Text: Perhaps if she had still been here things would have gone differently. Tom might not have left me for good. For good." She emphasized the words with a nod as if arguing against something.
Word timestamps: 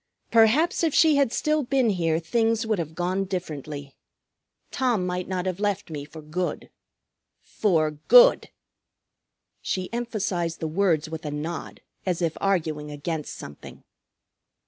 Perhaps 0.31 0.83
if 0.83 0.95
she 0.95 1.17
had 1.17 1.31
still 1.31 1.61
been 1.61 1.91
here 1.91 2.17
things 2.17 2.65
would 2.65 2.79
have 2.79 2.95
gone 2.95 3.23
differently. 3.23 3.95
Tom 4.71 5.05
might 5.05 5.27
not 5.27 5.45
have 5.45 5.59
left 5.59 5.91
me 5.91 6.05
for 6.05 6.23
good. 6.23 6.71
For 7.43 7.91
good." 7.91 8.49
She 9.61 9.93
emphasized 9.93 10.59
the 10.59 10.67
words 10.67 11.07
with 11.07 11.23
a 11.23 11.29
nod 11.29 11.81
as 12.03 12.19
if 12.23 12.35
arguing 12.41 12.89
against 12.89 13.35
something. 13.35 13.83